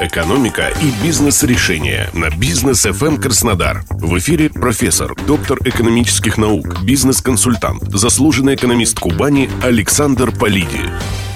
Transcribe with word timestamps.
Экономика 0.00 0.72
и 0.80 1.04
бизнес-решения 1.04 2.08
на 2.14 2.30
бизнес 2.30 2.86
FM 2.86 3.20
Краснодар. 3.20 3.84
В 3.90 4.16
эфире 4.16 4.48
профессор, 4.48 5.14
доктор 5.26 5.58
экономических 5.62 6.38
наук, 6.38 6.82
бизнес-консультант, 6.82 7.82
заслуженный 7.92 8.54
экономист 8.54 8.98
Кубани 8.98 9.50
Александр 9.62 10.32
Полиди. 10.32 10.80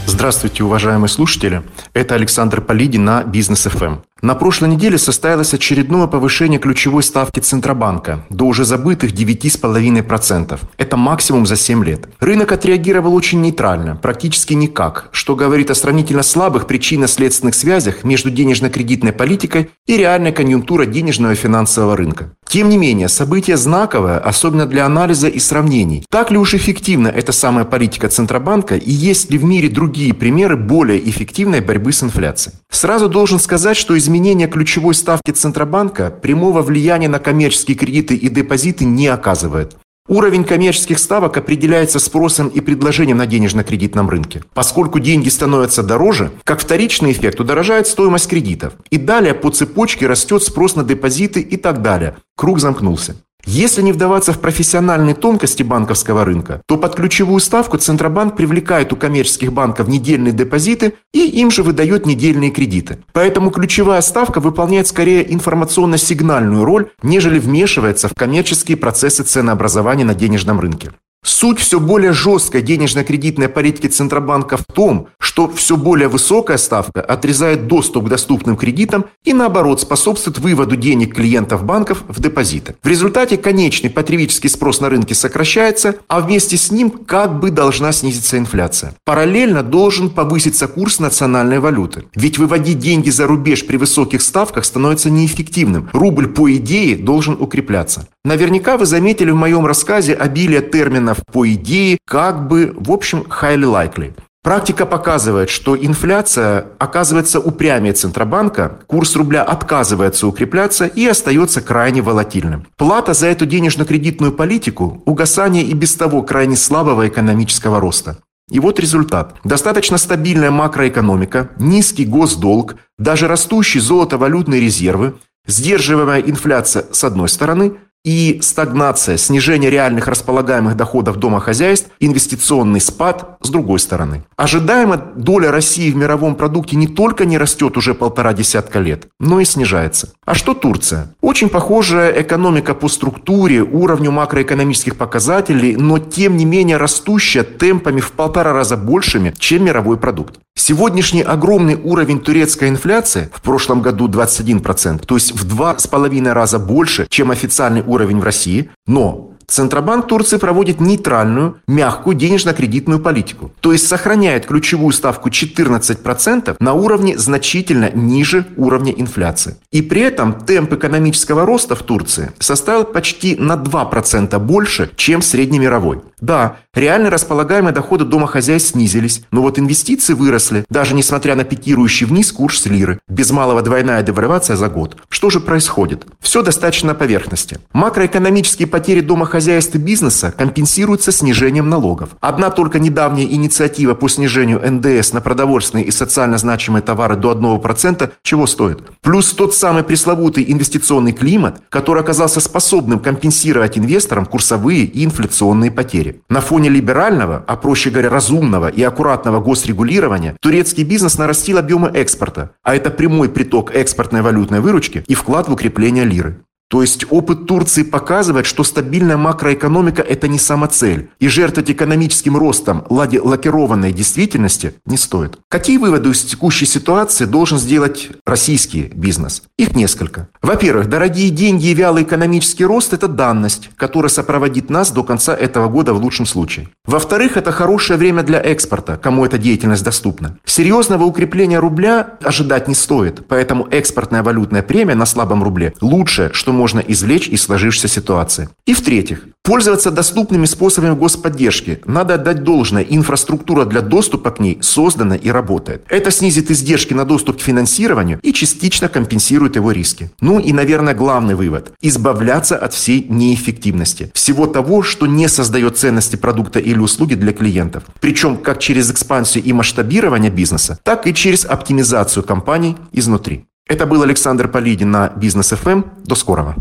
Здравствуйте, 0.07 0.65
уважаемые 0.65 1.11
слушатели. 1.11 1.63
Это 1.93 2.15
Александр 2.15 2.63
Полиди 2.63 2.97
на 2.97 3.23
Бизнес 3.23 3.65
ФМ. 3.65 3.97
На 4.23 4.35
прошлой 4.35 4.71
неделе 4.71 4.97
состоялось 4.97 5.53
очередное 5.55 6.07
повышение 6.07 6.59
ключевой 6.61 7.03
ставки 7.03 7.41
Центробанка 7.41 8.25
до 8.31 8.47
уже 8.47 8.65
забытых 8.65 9.13
9,5%. 9.13 10.59
Это 10.79 10.97
максимум 10.97 11.47
за 11.47 11.57
7 11.57 11.85
лет. 11.85 12.09
Рынок 12.21 12.53
отреагировал 12.53 13.15
очень 13.15 13.43
нейтрально, 13.43 13.97
практически 13.97 14.55
никак, 14.55 15.09
что 15.11 15.35
говорит 15.35 15.71
о 15.71 15.75
сравнительно 15.75 16.23
слабых 16.23 16.67
причинно-следственных 16.67 17.55
связях 17.55 18.05
между 18.05 18.31
денежно-кредитной 18.31 19.13
политикой 19.13 19.71
и 19.87 19.97
реальной 19.97 20.33
конъюнктурой 20.33 20.87
денежного 20.87 21.33
и 21.33 21.37
финансового 21.37 21.97
рынка. 21.97 22.31
Тем 22.47 22.69
не 22.69 22.79
менее, 22.79 23.09
событие 23.09 23.57
знаковое, 23.57 24.19
особенно 24.21 24.67
для 24.67 24.87
анализа 24.87 25.27
и 25.29 25.41
сравнений. 25.41 26.07
Так 26.09 26.31
ли 26.31 26.39
уж 26.39 26.55
эффективна 26.55 27.09
эта 27.09 27.33
самая 27.33 27.65
политика 27.65 28.09
Центробанка 28.09 28.77
и 28.77 28.93
есть 28.93 29.31
ли 29.31 29.39
в 29.39 29.45
мире 29.45 29.69
другие 29.69 30.15
примеры 30.15 30.57
более 30.57 31.01
эффективной 31.11 31.61
борьбы 31.61 31.93
с 31.93 32.03
инфляцией? 32.03 32.57
Сразу 32.71 33.09
должен 33.09 33.41
сказать, 33.41 33.77
что 33.77 33.97
изменение 34.05 34.49
ключевой 34.49 34.95
ставки 34.95 35.31
Центробанка 35.31 36.11
прямого 36.11 36.61
влияния 36.61 37.09
на 37.09 37.19
коммерческие 37.19 37.75
кредиты 37.75 38.15
и 38.15 38.29
депозиты 38.29 38.85
не 38.85 39.09
оказывает. 39.09 39.77
Уровень 40.07 40.45
коммерческих 40.45 40.99
ставок 40.99 41.39
определяется 41.39 41.99
спросом 41.99 42.49
и 42.49 42.61
предложением 42.61 43.17
на 43.17 43.27
денежно-кредитном 43.27 44.11
рынке. 44.11 44.43
Поскольку 44.53 44.99
деньги 44.99 45.31
становятся 45.31 45.83
дороже, 45.83 46.31
как 46.45 46.61
вторичный 46.61 47.13
эффект 47.13 47.41
удорожает 47.41 47.87
стоимость 47.87 48.29
кредитов. 48.29 48.75
И 48.91 48.99
далее 48.99 49.33
по 49.33 49.49
цепочке 49.49 50.07
растет 50.07 50.43
спрос 50.43 50.77
на 50.77 50.85
депозиты 50.85 51.41
и 51.41 51.57
так 51.57 51.81
далее. 51.81 52.17
Круг 52.37 52.61
замкнулся. 52.61 53.17
Если 53.47 53.83
не 53.83 53.93
вдаваться 53.93 54.33
в 54.33 54.41
профессиональные 54.41 55.15
тонкости 55.15 55.63
банковского 55.63 56.25
рынка, 56.25 56.63
то 56.67 56.79
под 56.79 56.95
ключевую 56.95 57.41
ставку 57.41 57.77
Центробанк 57.77 58.37
привлекает 58.37 58.93
у 58.93 58.97
коммерческих 58.97 59.53
банков 59.53 59.87
недельные 59.87 60.33
депозиты 60.33 60.95
и 61.13 61.27
им 61.27 61.51
же 61.51 61.63
выдает 61.63 62.07
недельные 62.07 62.51
кредиты. 62.51 62.99
Поэтому 63.13 63.51
ключевая 63.51 64.01
ставка 64.01 64.41
выполняет 64.41 64.87
скорее 64.87 65.33
информационно-сигнальную 65.33 66.65
роль, 66.65 66.91
нежели 67.03 67.39
вмешивается 67.39 68.09
в 68.09 68.15
коммерческие 68.15 68.77
процессы 68.79 69.23
ценообразования 69.23 70.05
на 70.05 70.15
денежном 70.15 70.59
рынке. 70.61 70.93
Суть 71.25 71.59
все 71.59 71.81
более 71.81 72.13
жесткой 72.13 72.61
денежно-кредитной 72.61 73.49
политики 73.49 73.87
Центробанка 73.87 74.59
в 74.59 74.65
том, 74.65 75.09
что 75.19 75.51
все 75.51 75.79
более 75.79 76.09
высокая 76.09 76.59
ставка 76.59 77.01
отрезает 77.01 77.67
доступ 77.67 78.05
к 78.05 78.09
доступным 78.11 78.59
кредитам 78.59 79.07
и 79.25 79.33
наоборот 79.33 79.81
способствует 79.81 80.39
выводу 80.39 80.77
денег 80.77 81.15
клиентов 81.15 81.65
банков 81.65 82.05
в 82.09 82.21
депозиты. 82.21 82.77
В 82.83 82.89
результате 82.89 83.39
конечный 83.39 83.89
потребительский 83.89 84.51
спрос 84.51 84.81
на 84.81 84.91
рынке 84.91 85.15
сокращается, 85.15 85.97
а 86.09 86.21
вместе 86.21 86.59
с 86.59 86.71
ним 86.71 86.91
как 86.91 87.41
бы 87.41 87.51
должна 87.51 87.93
снизиться 87.93 88.37
инфляция. 88.37 88.95
Параллельно 89.05 89.63
должен 89.63 90.11
повыситься 90.11 90.69
курс 90.69 90.99
национальной 90.99 91.59
валюты. 91.59 92.05
Ведь 92.15 92.37
выводить 92.37 92.79
деньги 92.79 93.09
за 93.09 93.27
рубеж 93.27 93.67
при 93.67 93.79
высоких 93.79 94.21
ставках 94.21 94.67
становится 94.67 95.09
неэффективным. 95.09 95.89
Рубль 95.95 96.29
по 96.29 96.55
идее 96.55 96.97
должен 96.97 97.39
укрепляться. 97.41 98.09
Наверняка 98.25 98.79
вы 98.79 98.87
заметили 98.87 99.31
в 99.31 99.37
моем 99.37 99.67
рассказе 99.67 100.15
обилие 100.15 100.63
терминов 100.63 101.19
по 101.31 101.47
идее, 101.47 101.99
как 102.07 102.49
бы, 102.49 102.75
в 102.75 102.91
общем, 102.91 103.27
highly 103.29 103.65
likely. 103.65 104.15
Практика 104.43 104.87
показывает, 104.87 105.51
что 105.51 105.77
инфляция 105.77 106.67
оказывается 106.79 107.41
упрямее 107.41 107.93
Центробанка, 107.93 108.81
курс 108.87 109.17
рубля 109.17 109.43
отказывается 109.43 110.27
укрепляться 110.27 110.87
и 110.87 111.07
остается 111.07 111.61
крайне 111.61 112.03
волатильным. 112.03 112.67
Плата 112.77 113.15
за 113.15 113.27
эту 113.27 113.47
денежно-кредитную 113.47 114.33
политику– 114.33 115.03
угасание 115.07 115.65
и 115.65 115.75
без 115.75 115.95
того 115.95 116.23
крайне 116.23 116.57
слабого 116.57 117.09
экономического 117.09 117.81
роста. 117.81 118.19
И 118.51 118.61
вот 118.61 118.79
результат. 118.81 119.37
Достаточно 119.45 119.97
стабильная 119.97 120.51
макроэкономика, 120.51 121.51
низкий 121.59 122.05
госдолг, 122.05 122.77
даже 122.99 123.29
растущие 123.29 123.83
золотовалютные 123.83 124.61
резервы, 124.61 125.15
сдерживаемая 125.47 126.21
инфляция 126.21 126.85
с 126.93 127.03
одной 127.05 127.31
стороны, 127.31 127.79
и 128.05 128.39
стагнация, 128.43 129.17
снижение 129.17 129.71
реальных 129.71 130.09
располагаемых 130.09 130.77
доходов 130.77 131.17
домохозяйств, 131.17 131.89
инвестиционный 132.01 132.81
спад 132.81 133.39
с 133.41 133.49
другой 133.49 133.79
стороны. 133.79 134.25
Ожидаемо 134.37 134.97
доля 135.17 135.51
России 135.51 135.91
в 135.91 135.97
мировом 135.97 136.35
продукте 136.35 136.77
не 136.77 136.87
только 136.87 137.25
не 137.25 137.39
растет 137.39 137.77
уже 137.77 137.95
полтора 137.95 138.35
десятка 138.35 138.79
лет, 138.79 139.07
но 139.19 139.41
и 139.41 139.45
снижается. 139.45 140.11
А 140.25 140.35
что 140.35 140.55
Турция? 140.55 141.15
Очень 141.21 141.49
похожая 141.49 142.21
экономика 142.23 142.75
по 142.75 142.89
структуре, 142.89 143.63
уровню 143.63 144.11
макроэкономических 144.11 144.97
показателей, 144.97 145.77
но 145.77 145.99
тем 145.99 146.37
не 146.37 146.45
менее 146.45 146.77
растущая 146.77 147.43
темпами 147.43 148.01
в 148.01 148.13
полтора 148.13 148.53
раза 148.53 148.77
большими, 148.77 149.33
чем 149.39 149.65
мировой 149.65 149.97
продукт. 149.97 150.39
Сегодняшний 150.57 151.23
огромный 151.23 151.75
уровень 151.75 152.21
турецкой 152.21 152.69
инфляции, 152.69 153.29
в 153.35 153.43
прошлом 153.43 153.83
году 153.83 154.09
21%, 154.09 155.05
то 155.05 155.17
есть 155.17 155.33
в 155.33 155.45
два 155.49 155.77
с 155.77 155.89
половиной 155.89 156.33
раза 156.33 156.61
больше, 156.61 157.07
чем 157.11 157.33
официальный 157.33 157.83
уровень 157.83 158.21
в 158.21 158.25
России, 158.25 158.71
но 158.87 159.34
Центробанк 159.47 160.07
Турции 160.07 160.37
проводит 160.37 160.81
нейтральную, 160.81 161.59
мягкую 161.67 162.17
денежно-кредитную 162.17 163.01
политику. 163.01 163.53
То 163.61 163.73
есть 163.73 163.87
сохраняет 163.87 164.47
ключевую 164.47 164.93
ставку 164.93 165.29
14% 165.29 166.57
на 166.59 166.73
уровне 166.73 167.19
значительно 167.19 167.91
ниже 167.93 168.47
уровня 168.57 168.93
инфляции. 168.93 169.57
И 169.71 169.83
при 169.83 170.03
этом 170.03 170.33
темп 170.33 170.75
экономического 170.75 171.47
роста 171.47 171.75
в 171.75 171.83
Турции 171.83 172.33
составил 172.39 172.85
почти 172.85 173.37
на 173.37 173.55
2% 173.55 174.39
больше, 174.39 174.91
чем 174.97 175.23
среднемировой. 175.23 176.01
Да, 176.21 176.57
реально 176.73 177.11
располагаемые 177.11 177.75
доходы 177.75 178.07
домохозяйств 178.07 178.71
снизились, 178.71 179.23
но 179.31 179.43
вот 179.43 179.59
инвестиции 179.59 180.15
выросли, 180.15 180.65
даже 180.71 180.95
несмотря 180.95 181.35
на 181.35 181.45
пикирующий 181.45 182.07
вниз 182.07 182.33
курс 182.33 182.65
лиры. 182.65 182.99
Без 183.09 183.31
малого 183.31 183.61
двойная 183.61 184.03
девальвация 184.03 184.57
за 184.57 184.69
год. 184.69 184.97
Что 185.11 185.29
же 185.29 185.41
происходит? 185.41 186.07
Все 186.21 186.43
достаточно 186.43 186.89
на 186.89 186.95
поверхности. 186.95 187.59
Макроэкономические 187.75 188.69
потери 188.69 189.01
домохозяйств 189.01 189.34
и 189.35 189.79
бизнеса 189.79 190.33
компенсируются 190.37 191.13
снижением 191.13 191.69
налогов. 191.69 192.11
Одна 192.21 192.51
только 192.51 192.79
недавняя 192.79 193.27
инициатива 193.27 193.95
по 193.95 194.09
снижению 194.09 194.61
НДС 194.65 195.13
на 195.13 195.21
продовольственные 195.21 195.87
и 195.87 195.91
социально 195.91 196.39
значимые 196.39 196.83
товары 196.83 197.17
до 197.17 197.33
1% 197.33 198.11
чего 198.23 198.47
стоит? 198.47 198.83
Плюс 199.03 199.33
тот 199.33 199.55
самый 199.55 199.83
пресловутый 199.83 200.45
инвестиционный 200.49 201.13
климат, 201.13 201.63
который 201.69 202.03
оказался 202.03 202.41
способным 202.41 203.01
компенсировать 203.01 203.79
инвесторам 203.79 204.27
курсовые 204.27 204.85
и 204.85 205.05
инфляционные 205.05 205.71
потери. 205.71 206.23
На 206.29 206.41
фоне 206.41 206.69
либерального, 206.69 207.45
а 207.47 207.57
проще 207.57 207.91
говоря 207.91 208.11
разумного 208.11 208.69
и 208.69 208.83
аккуратного 208.83 209.41
госрегулирования, 209.41 210.37
турецкий 210.41 210.85
бизнес 210.85 211.19
нарастил 211.19 211.59
объемы 211.59 211.89
экспорта, 211.89 212.53
а 212.63 212.75
это 212.77 212.91
прямой 212.91 213.29
приток 213.29 213.75
экспортной 213.75 214.23
валютной 214.23 214.61
выручки 214.61 215.05
и 215.07 215.15
вклад 215.15 215.49
в 215.49 215.53
укрепление 215.53 216.05
лиры. 216.05 216.45
То 216.75 216.83
есть 216.83 217.07
опыт 217.09 217.47
Турции 217.47 217.85
показывает, 217.85 218.47
что 218.47 218.65
стабильная 218.65 219.17
макроэкономика– 219.17 220.03
это 220.09 220.27
не 220.27 220.41
самоцель. 220.41 221.09
И 221.21 221.29
жертвовать 221.29 221.71
экономическим 221.71 222.37
ростом 222.37 222.85
ладе 222.91 223.21
лакированной 223.21 223.93
действительности 223.93 224.75
не 224.85 224.97
стоит. 224.97 225.39
Какие 225.49 225.77
выводы 225.77 226.11
из 226.11 226.25
текущей 226.25 226.67
ситуации 226.67 227.27
должен 227.27 227.59
сделать 227.59 228.09
российский 228.27 228.91
бизнес? 228.93 229.45
Их 229.57 229.77
несколько. 229.77 230.27
Во-первых, 230.43 230.89
дорогие 230.89 231.31
деньги 231.31 231.67
и 231.67 231.75
вялый 231.75 232.03
экономический 232.03 232.65
рост– 232.65 232.93
это 232.93 233.07
данность, 233.07 233.71
которая 233.77 234.11
сопроводит 234.11 234.69
нас 234.69 234.91
до 234.91 235.05
конца 235.05 235.33
этого 235.33 235.69
года 235.69 235.95
в 235.95 236.03
лучшем 236.03 236.27
случае. 236.27 236.71
Во-вторых, 236.85 237.37
это 237.37 237.53
хорошее 237.53 238.01
время 238.01 238.25
для 238.25 238.41
экспорта, 238.41 238.97
кому 238.97 239.25
эта 239.25 239.39
деятельность 239.39 239.85
доступна. 239.85 240.39
Серьезного 240.45 241.05
укрепления 241.05 241.61
рубля 241.61 242.15
ожидать 242.25 242.67
не 242.67 242.75
стоит, 242.75 243.29
поэтому 243.29 243.69
экспортная 243.71 244.25
валютная 244.25 244.65
премия 244.65 244.97
на 244.97 245.07
слабом 245.07 245.45
рубле– 245.45 245.73
лучшее, 245.81 246.31
что 246.33 246.53
можно 246.65 246.81
извлечь 246.81 247.29
из 247.29 247.43
сложившейся 247.43 247.89
ситуации. 247.89 248.49
И 248.65 248.73
в-третьих, 248.73 249.27
пользоваться 249.43 249.91
доступными 249.91 250.47
способами 250.47 250.95
господдержки. 250.95 251.81
Надо 251.85 252.15
отдать 252.15 252.43
должное, 252.43 252.83
инфраструктура 252.83 253.67
для 253.67 253.83
доступа 253.83 254.31
к 254.31 254.41
ней 254.41 254.57
создана 254.63 255.15
и 255.15 255.29
работает. 255.29 255.85
Это 255.91 256.11
снизит 256.11 256.51
издержки 256.51 256.95
на 256.95 257.05
доступ 257.05 257.37
к 257.37 257.43
финансированию 257.43 258.19
и 258.23 258.33
частично 258.33 258.89
компенсирует 258.89 259.57
его 259.57 259.73
риски. 259.73 260.11
Ну 260.23 260.41
и, 260.41 260.55
наверное, 260.55 260.95
главный 260.95 261.35
вывод– 261.35 261.75
избавляться 261.83 262.57
от 262.57 262.73
всей 262.73 263.05
неэффективности. 263.11 264.11
Всего 264.15 264.47
того, 264.47 264.83
что 264.83 265.07
не 265.07 265.29
создает 265.29 265.77
ценности 265.77 266.17
продукта 266.17 266.61
или 266.61 266.79
услуги 266.79 267.15
для 267.15 267.35
клиентов. 267.35 267.83
Причем 268.01 268.39
как 268.39 268.59
через 268.59 268.91
экспансию 268.91 269.45
и 269.45 269.53
масштабирование 269.53 270.31
бизнеса, 270.31 270.79
так 270.83 271.07
и 271.07 271.13
через 271.13 271.45
оптимизацию 271.45 272.23
компаний 272.23 272.77
изнутри. 272.93 273.45
Это 273.67 273.87
был 273.87 274.03
Александр 274.03 274.49
Полидин 274.49 274.91
на 274.91 275.09
Бизнес 275.09 275.49
ФМ. 275.53 275.85
До 276.05 276.15
скорого. 276.17 276.55